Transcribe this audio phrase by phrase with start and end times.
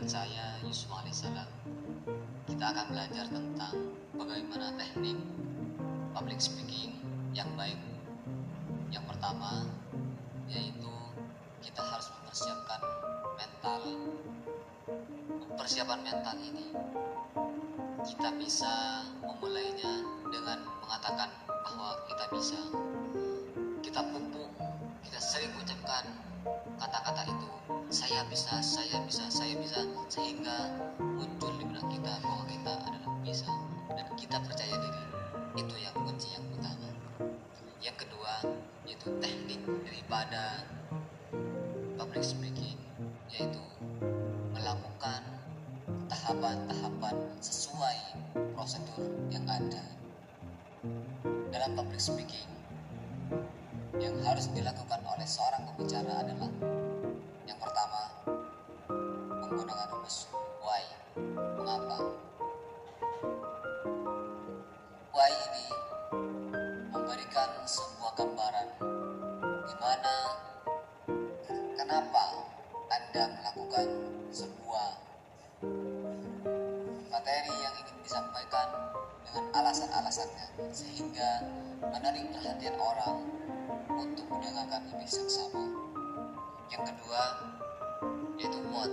[0.00, 1.44] dengan saya Yusuf Salam.
[2.48, 3.76] Kita akan belajar tentang
[4.16, 5.20] bagaimana teknik
[6.16, 6.96] public speaking
[7.36, 7.76] yang baik.
[8.88, 9.68] Yang pertama
[10.48, 10.88] yaitu
[11.60, 12.80] kita harus mempersiapkan
[13.36, 13.80] mental.
[15.60, 16.72] Persiapan mental ini
[18.00, 20.00] kita bisa memulainya
[20.32, 22.60] dengan mengatakan bahwa kita bisa.
[23.84, 24.48] Kita pupuk
[28.28, 29.80] bisa, saya bisa, saya bisa
[30.12, 33.48] sehingga muncul di benak kita bahwa kita adalah bisa.
[33.90, 35.04] Dan kita percaya diri.
[35.56, 36.90] Itu yang kunci yang utama.
[37.80, 38.34] Yang kedua
[38.84, 40.66] yaitu teknik daripada
[41.96, 42.76] public speaking
[43.30, 43.62] yaitu
[44.52, 45.22] melakukan
[46.10, 47.98] tahapan-tahapan sesuai
[48.52, 49.84] prosedur yang ada
[51.54, 52.48] dalam public speaking.
[53.96, 56.50] Yang harus dilakukan oleh seorang pembicara adalah
[59.50, 60.30] menggunakan rumus
[60.62, 60.78] why
[61.34, 61.98] mengapa
[65.10, 65.66] why ini
[66.94, 68.68] memberikan sebuah gambaran
[69.66, 70.14] di mana
[71.74, 72.24] kenapa
[72.94, 73.88] Anda melakukan
[74.30, 74.88] sebuah
[77.10, 78.70] materi yang ingin disampaikan
[79.26, 81.42] dengan alasan-alasannya sehingga
[81.90, 83.26] menarik perhatian orang
[83.98, 85.66] untuk mendengarkan lebih seksama.
[86.70, 87.22] Yang kedua
[88.40, 88.92] yaitu what.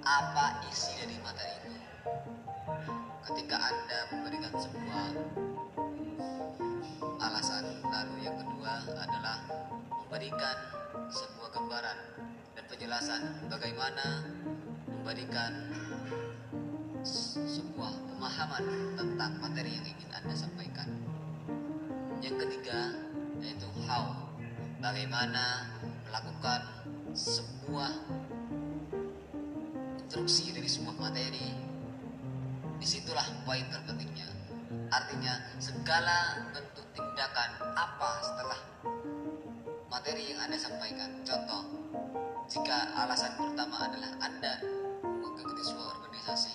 [0.00, 1.82] Apa isi dari materi ini?
[3.26, 5.06] Ketika Anda memberikan sebuah
[7.20, 9.38] alasan, lalu yang kedua adalah
[9.90, 10.56] memberikan
[11.10, 11.98] sebuah gambaran
[12.58, 14.06] dan penjelasan bagaimana
[14.88, 15.52] memberikan
[17.46, 18.64] sebuah pemahaman
[18.98, 20.88] tentang materi yang ingin Anda sampaikan.
[22.20, 22.98] Yang ketiga
[23.40, 24.28] yaitu how,
[24.82, 25.70] bagaimana
[26.08, 26.79] melakukan
[27.14, 27.90] sebuah
[29.98, 31.48] instruksi dari sebuah materi.
[32.80, 34.28] Di situlah poin terpentingnya.
[34.90, 38.60] Artinya segala bentuk tindakan apa setelah
[39.90, 41.10] materi yang Anda sampaikan.
[41.26, 41.62] Contoh,
[42.46, 44.62] jika alasan pertama adalah Anda
[45.02, 46.54] mengikuti sebuah organisasi.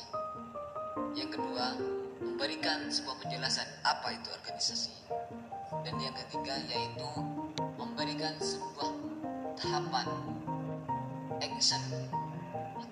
[1.15, 1.75] Yang kedua,
[2.23, 4.93] memberikan sebuah penjelasan apa itu organisasi.
[5.83, 7.09] Dan yang ketiga yaitu
[7.77, 8.91] memberikan sebuah
[9.55, 10.07] tahapan
[11.43, 11.81] action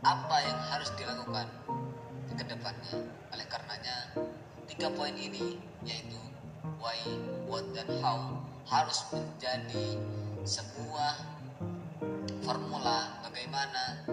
[0.04, 1.48] apa yang harus dilakukan
[2.34, 2.92] ke depannya.
[3.32, 3.96] Oleh karenanya,
[4.68, 6.20] tiga poin ini yaitu
[6.80, 6.98] why,
[7.48, 8.20] what, dan how
[8.68, 10.00] harus menjadi
[10.44, 11.14] sebuah
[12.44, 14.04] formula bagaimana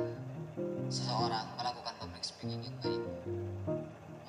[0.90, 3.02] seseorang melakukan public speaking yang baik.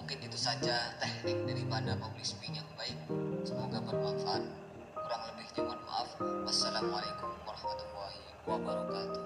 [0.02, 2.98] Mungkin itu saja teknik daripada public speaking yang baik.
[3.46, 4.44] Semoga bermanfaat.
[4.98, 6.10] Kurang lebihnya mohon maaf.
[6.46, 9.26] Wassalamualaikum warahmatullahi wabarakatuh.